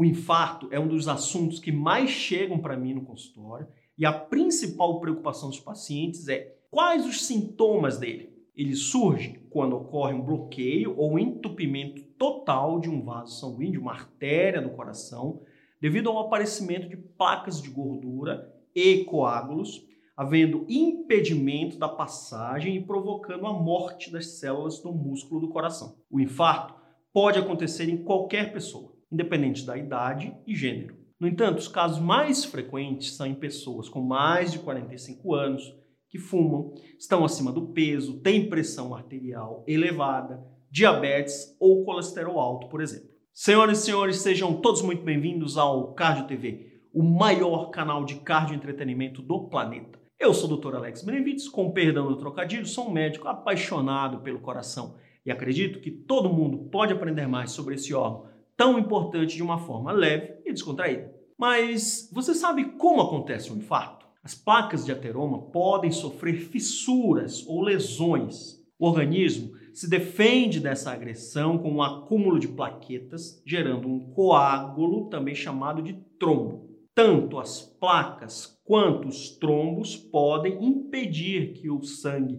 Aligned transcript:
O 0.00 0.04
infarto 0.06 0.66
é 0.70 0.80
um 0.80 0.88
dos 0.88 1.08
assuntos 1.08 1.58
que 1.58 1.70
mais 1.70 2.08
chegam 2.08 2.58
para 2.58 2.74
mim 2.74 2.94
no 2.94 3.04
consultório 3.04 3.68
e 3.98 4.06
a 4.06 4.10
principal 4.10 4.98
preocupação 4.98 5.50
dos 5.50 5.60
pacientes 5.60 6.26
é 6.26 6.56
quais 6.70 7.04
os 7.04 7.26
sintomas 7.26 7.98
dele. 7.98 8.32
Ele 8.56 8.74
surge 8.74 9.46
quando 9.50 9.76
ocorre 9.76 10.14
um 10.14 10.22
bloqueio 10.22 10.94
ou 10.96 11.18
entupimento 11.18 12.02
total 12.16 12.80
de 12.80 12.88
um 12.88 13.02
vaso 13.02 13.38
sanguíneo, 13.38 13.72
de 13.72 13.78
uma 13.78 13.92
artéria 13.92 14.62
do 14.62 14.70
coração, 14.70 15.42
devido 15.78 16.08
ao 16.08 16.20
aparecimento 16.20 16.88
de 16.88 16.96
placas 16.96 17.60
de 17.60 17.68
gordura 17.68 18.50
e 18.74 19.04
coágulos, 19.04 19.86
havendo 20.16 20.64
impedimento 20.66 21.78
da 21.78 21.90
passagem 21.90 22.74
e 22.74 22.82
provocando 22.82 23.46
a 23.46 23.52
morte 23.52 24.10
das 24.10 24.38
células 24.38 24.78
do 24.80 24.94
músculo 24.94 25.42
do 25.42 25.50
coração. 25.50 25.98
O 26.10 26.18
infarto 26.18 26.74
pode 27.12 27.38
acontecer 27.38 27.90
em 27.90 28.02
qualquer 28.02 28.50
pessoa, 28.50 28.98
independente 29.10 29.64
da 29.64 29.76
idade 29.76 30.34
e 30.46 30.54
gênero. 30.54 30.96
No 31.18 31.28
entanto, 31.28 31.58
os 31.58 31.68
casos 31.68 31.98
mais 31.98 32.44
frequentes 32.44 33.14
são 33.14 33.26
em 33.26 33.34
pessoas 33.34 33.88
com 33.88 34.00
mais 34.00 34.52
de 34.52 34.58
45 34.58 35.34
anos, 35.34 35.74
que 36.08 36.18
fumam, 36.18 36.72
estão 36.98 37.24
acima 37.24 37.52
do 37.52 37.68
peso, 37.68 38.20
têm 38.20 38.48
pressão 38.48 38.94
arterial 38.94 39.64
elevada, 39.66 40.42
diabetes 40.70 41.56
ou 41.60 41.84
colesterol 41.84 42.38
alto, 42.38 42.68
por 42.68 42.80
exemplo. 42.80 43.10
Senhoras 43.32 43.80
e 43.80 43.82
senhores, 43.82 44.16
sejam 44.16 44.60
todos 44.60 44.82
muito 44.82 45.02
bem-vindos 45.02 45.56
ao 45.56 45.94
Cardio 45.94 46.26
TV, 46.26 46.80
o 46.92 47.02
maior 47.02 47.70
canal 47.70 48.04
de 48.04 48.16
cardio 48.16 48.56
entretenimento 48.56 49.22
do 49.22 49.48
planeta. 49.48 50.00
Eu 50.18 50.34
sou 50.34 50.50
o 50.50 50.56
Dr. 50.56 50.76
Alex 50.76 51.02
Benevides, 51.02 51.48
com 51.48 51.70
perdão 51.70 52.08
do 52.08 52.16
trocadilho, 52.16 52.66
sou 52.66 52.88
um 52.88 52.92
médico 52.92 53.28
apaixonado 53.28 54.20
pelo 54.20 54.40
coração 54.40 54.96
e 55.24 55.30
acredito 55.30 55.80
que 55.80 55.90
todo 55.90 56.32
mundo 56.32 56.70
pode 56.70 56.92
aprender 56.92 57.26
mais 57.26 57.52
sobre 57.52 57.74
esse 57.74 57.94
órgão 57.94 58.28
tão 58.60 58.78
importante 58.78 59.36
de 59.36 59.42
uma 59.42 59.56
forma 59.56 59.90
leve 59.90 60.34
e 60.44 60.52
descontraída. 60.52 61.10
Mas 61.38 62.10
você 62.12 62.34
sabe 62.34 62.72
como 62.72 63.00
acontece 63.00 63.50
um 63.50 63.56
infarto? 63.56 64.04
As 64.22 64.34
placas 64.34 64.84
de 64.84 64.92
ateroma 64.92 65.50
podem 65.50 65.90
sofrer 65.90 66.34
fissuras 66.34 67.42
ou 67.46 67.62
lesões. 67.62 68.62
O 68.78 68.86
organismo 68.86 69.52
se 69.72 69.88
defende 69.88 70.60
dessa 70.60 70.92
agressão 70.92 71.56
com 71.56 71.72
um 71.72 71.82
acúmulo 71.82 72.38
de 72.38 72.48
plaquetas, 72.48 73.42
gerando 73.46 73.88
um 73.88 74.10
coágulo, 74.10 75.08
também 75.08 75.34
chamado 75.34 75.80
de 75.80 75.94
trombo. 76.18 76.68
Tanto 76.94 77.38
as 77.38 77.62
placas 77.62 78.60
quanto 78.62 79.08
os 79.08 79.30
trombos 79.38 79.96
podem 79.96 80.62
impedir 80.62 81.54
que 81.54 81.70
o 81.70 81.82
sangue 81.82 82.38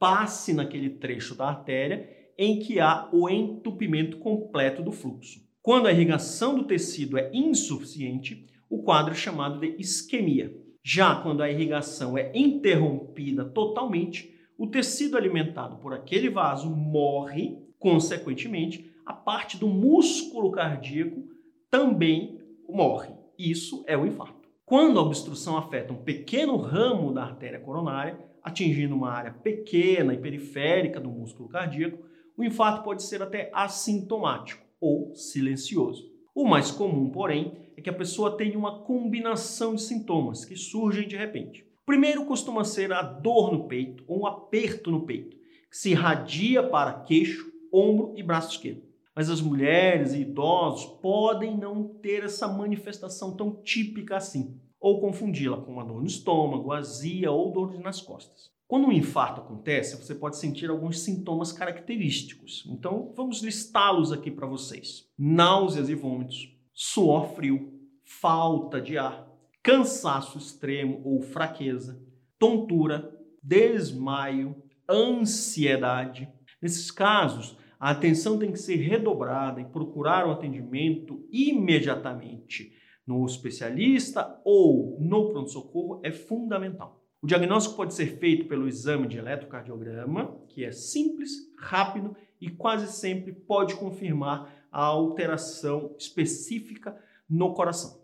passe 0.00 0.52
naquele 0.52 0.90
trecho 0.90 1.36
da 1.36 1.46
artéria 1.46 2.10
em 2.36 2.58
que 2.58 2.80
há 2.80 3.08
o 3.12 3.28
entupimento 3.28 4.18
completo 4.18 4.82
do 4.82 4.90
fluxo. 4.90 5.48
Quando 5.62 5.86
a 5.86 5.92
irrigação 5.92 6.54
do 6.54 6.64
tecido 6.64 7.18
é 7.18 7.30
insuficiente, 7.34 8.46
o 8.68 8.82
quadro 8.82 9.12
é 9.12 9.16
chamado 9.16 9.60
de 9.60 9.76
isquemia. 9.78 10.56
Já 10.82 11.16
quando 11.16 11.42
a 11.42 11.50
irrigação 11.50 12.16
é 12.16 12.32
interrompida 12.34 13.44
totalmente, 13.44 14.34
o 14.56 14.66
tecido 14.66 15.18
alimentado 15.18 15.76
por 15.76 15.92
aquele 15.92 16.30
vaso 16.30 16.74
morre, 16.74 17.58
consequentemente, 17.78 18.90
a 19.04 19.12
parte 19.12 19.58
do 19.58 19.68
músculo 19.68 20.50
cardíaco 20.50 21.28
também 21.70 22.40
morre. 22.66 23.12
Isso 23.38 23.84
é 23.86 23.98
o 23.98 24.06
infarto. 24.06 24.48
Quando 24.64 24.98
a 24.98 25.02
obstrução 25.02 25.58
afeta 25.58 25.92
um 25.92 26.02
pequeno 26.02 26.56
ramo 26.56 27.12
da 27.12 27.24
artéria 27.24 27.60
coronária, 27.60 28.18
atingindo 28.42 28.94
uma 28.94 29.10
área 29.10 29.32
pequena 29.32 30.14
e 30.14 30.18
periférica 30.18 30.98
do 30.98 31.10
músculo 31.10 31.50
cardíaco, 31.50 32.02
o 32.34 32.42
infarto 32.42 32.82
pode 32.82 33.02
ser 33.02 33.20
até 33.22 33.50
assintomático 33.52 34.69
ou 34.80 35.14
silencioso. 35.14 36.10
O 36.34 36.46
mais 36.46 36.70
comum, 36.70 37.10
porém, 37.10 37.52
é 37.76 37.82
que 37.82 37.90
a 37.90 37.94
pessoa 37.94 38.36
tenha 38.36 38.58
uma 38.58 38.82
combinação 38.82 39.74
de 39.74 39.82
sintomas 39.82 40.44
que 40.44 40.56
surgem 40.56 41.06
de 41.06 41.16
repente. 41.16 41.66
Primeiro 41.84 42.24
costuma 42.24 42.64
ser 42.64 42.92
a 42.92 43.02
dor 43.02 43.52
no 43.52 43.66
peito 43.66 44.04
ou 44.06 44.20
um 44.20 44.26
aperto 44.26 44.90
no 44.90 45.04
peito, 45.04 45.36
que 45.70 45.76
se 45.76 45.90
irradia 45.90 46.62
para 46.62 47.00
queixo, 47.00 47.50
ombro 47.72 48.14
e 48.16 48.22
braço 48.22 48.52
esquerdo. 48.52 48.82
Mas 49.14 49.28
as 49.28 49.40
mulheres 49.40 50.14
e 50.14 50.20
idosos 50.20 50.86
podem 51.00 51.56
não 51.56 51.88
ter 52.00 52.24
essa 52.24 52.46
manifestação 52.46 53.36
tão 53.36 53.60
típica 53.62 54.16
assim, 54.16 54.56
ou 54.80 55.00
confundi-la 55.00 55.60
com 55.60 55.72
uma 55.72 55.84
dor 55.84 56.00
no 56.00 56.06
estômago, 56.06 56.72
azia 56.72 57.30
ou 57.30 57.52
dor 57.52 57.78
nas 57.80 58.00
costas. 58.00 58.50
Quando 58.70 58.86
um 58.86 58.92
infarto 58.92 59.40
acontece, 59.40 60.00
você 60.00 60.14
pode 60.14 60.36
sentir 60.36 60.70
alguns 60.70 61.00
sintomas 61.00 61.50
característicos. 61.50 62.64
Então, 62.68 63.12
vamos 63.16 63.42
listá-los 63.42 64.12
aqui 64.12 64.30
para 64.30 64.46
vocês: 64.46 65.08
náuseas 65.18 65.88
e 65.88 65.94
vômitos, 65.96 66.56
suor 66.72 67.34
frio, 67.34 67.72
falta 68.04 68.80
de 68.80 68.96
ar, 68.96 69.28
cansaço 69.60 70.38
extremo 70.38 71.02
ou 71.04 71.20
fraqueza, 71.20 72.00
tontura, 72.38 73.12
desmaio, 73.42 74.54
ansiedade. 74.88 76.28
Nesses 76.62 76.92
casos, 76.92 77.58
a 77.76 77.90
atenção 77.90 78.38
tem 78.38 78.52
que 78.52 78.58
ser 78.60 78.76
redobrada 78.76 79.60
e 79.60 79.64
procurar 79.64 80.28
o 80.28 80.30
atendimento 80.30 81.26
imediatamente 81.32 82.72
no 83.04 83.26
especialista 83.26 84.40
ou 84.44 84.96
no 85.00 85.28
pronto-socorro 85.28 86.00
é 86.04 86.12
fundamental. 86.12 86.99
O 87.22 87.26
diagnóstico 87.26 87.76
pode 87.76 87.92
ser 87.92 88.16
feito 88.16 88.46
pelo 88.46 88.66
exame 88.66 89.06
de 89.06 89.18
eletrocardiograma, 89.18 90.40
que 90.48 90.64
é 90.64 90.72
simples, 90.72 91.30
rápido 91.58 92.16
e 92.40 92.48
quase 92.48 92.90
sempre 92.90 93.30
pode 93.30 93.74
confirmar 93.74 94.50
a 94.72 94.82
alteração 94.82 95.94
específica 95.98 96.96
no 97.28 97.52
coração. 97.52 98.00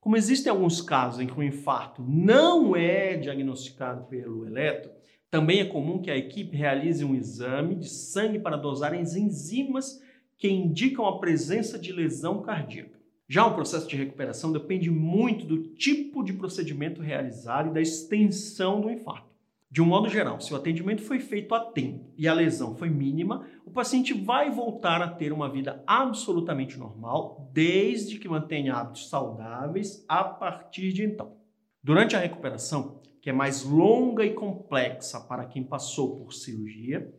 Como 0.00 0.16
existem 0.16 0.50
alguns 0.50 0.80
casos 0.80 1.20
em 1.20 1.26
que 1.26 1.38
o 1.38 1.42
infarto 1.42 2.02
não 2.02 2.74
é 2.74 3.16
diagnosticado 3.18 4.04
pelo 4.06 4.46
eletro, 4.46 4.90
também 5.30 5.60
é 5.60 5.66
comum 5.66 6.00
que 6.00 6.10
a 6.10 6.16
equipe 6.16 6.56
realize 6.56 7.04
um 7.04 7.14
exame 7.14 7.74
de 7.74 7.88
sangue 7.90 8.38
para 8.38 8.56
dosar 8.56 8.94
as 8.94 9.16
enzimas 9.16 10.00
que 10.38 10.48
indicam 10.48 11.04
a 11.04 11.18
presença 11.18 11.78
de 11.78 11.92
lesão 11.92 12.40
cardíaca. 12.40 12.98
Já 13.28 13.44
o 13.44 13.54
processo 13.54 13.88
de 13.88 13.96
recuperação 13.96 14.52
depende 14.52 14.88
muito 14.88 15.44
do 15.44 15.74
tipo 15.74 16.22
de 16.22 16.32
procedimento 16.32 17.00
realizado 17.00 17.70
e 17.70 17.74
da 17.74 17.80
extensão 17.80 18.80
do 18.80 18.88
infarto. 18.88 19.26
De 19.68 19.82
um 19.82 19.86
modo 19.86 20.08
geral, 20.08 20.40
se 20.40 20.54
o 20.54 20.56
atendimento 20.56 21.02
foi 21.02 21.18
feito 21.18 21.52
a 21.52 21.60
tempo 21.60 22.12
e 22.16 22.28
a 22.28 22.32
lesão 22.32 22.76
foi 22.76 22.88
mínima, 22.88 23.44
o 23.64 23.70
paciente 23.70 24.14
vai 24.14 24.48
voltar 24.48 25.02
a 25.02 25.10
ter 25.10 25.32
uma 25.32 25.50
vida 25.50 25.82
absolutamente 25.84 26.78
normal, 26.78 27.50
desde 27.52 28.18
que 28.20 28.28
mantenha 28.28 28.74
hábitos 28.74 29.08
saudáveis 29.08 30.04
a 30.08 30.22
partir 30.22 30.92
de 30.92 31.04
então. 31.04 31.36
Durante 31.82 32.14
a 32.14 32.20
recuperação, 32.20 33.00
que 33.20 33.28
é 33.28 33.32
mais 33.32 33.64
longa 33.64 34.24
e 34.24 34.34
complexa 34.34 35.18
para 35.18 35.46
quem 35.46 35.64
passou 35.64 36.16
por 36.16 36.32
cirurgia, 36.32 37.12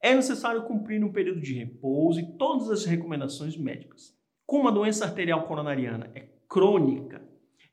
é 0.00 0.12
necessário 0.12 0.64
cumprir 0.64 1.04
um 1.04 1.12
período 1.12 1.40
de 1.40 1.54
repouso 1.54 2.18
e 2.18 2.36
todas 2.36 2.68
as 2.68 2.84
recomendações 2.84 3.56
médicas. 3.56 4.12
Como 4.46 4.68
a 4.68 4.72
doença 4.72 5.04
arterial 5.04 5.44
coronariana 5.44 6.10
é 6.14 6.28
crônica, 6.48 7.22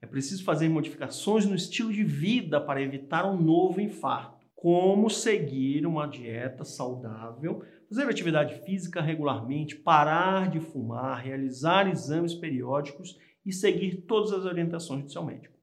é 0.01 0.05
preciso 0.05 0.43
fazer 0.43 0.69
modificações 0.69 1.45
no 1.45 1.55
estilo 1.55 1.91
de 1.91 2.03
vida 2.03 2.61
para 2.61 2.81
evitar 2.81 3.29
um 3.29 3.39
novo 3.39 3.81
infarto. 3.81 4.39
Como 4.55 5.09
seguir 5.09 5.85
uma 5.85 6.05
dieta 6.05 6.63
saudável, 6.63 7.63
fazer 7.89 8.03
atividade 8.03 8.55
física 8.65 9.01
regularmente, 9.01 9.75
parar 9.75 10.49
de 10.49 10.59
fumar, 10.59 11.23
realizar 11.23 11.89
exames 11.89 12.33
periódicos 12.33 13.17
e 13.45 13.53
seguir 13.53 14.01
todas 14.01 14.31
as 14.31 14.45
orientações 14.45 15.03
do 15.03 15.11
seu 15.11 15.23
médico. 15.23 15.57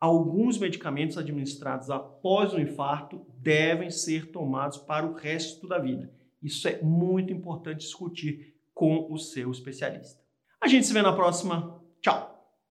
Alguns 0.00 0.58
medicamentos 0.58 1.18
administrados 1.18 1.90
após 1.90 2.52
o 2.52 2.60
infarto 2.60 3.26
devem 3.38 3.90
ser 3.90 4.30
tomados 4.30 4.78
para 4.78 5.06
o 5.06 5.14
resto 5.14 5.66
da 5.66 5.78
vida. 5.78 6.12
Isso 6.42 6.68
é 6.68 6.80
muito 6.80 7.32
importante 7.32 7.80
discutir 7.80 8.54
com 8.72 9.12
o 9.12 9.18
seu 9.18 9.50
especialista. 9.50 10.27
A 10.60 10.66
gente 10.66 10.86
se 10.86 10.92
vê 10.92 11.02
na 11.02 11.12
próxima. 11.12 11.80
Tchau! 12.00 12.27